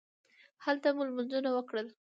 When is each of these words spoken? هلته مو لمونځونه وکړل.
هلته 0.65 0.87
مو 0.95 1.03
لمونځونه 1.07 1.49
وکړل. 1.53 1.87